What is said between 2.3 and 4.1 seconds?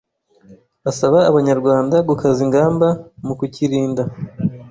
ingamba mu kukirinda.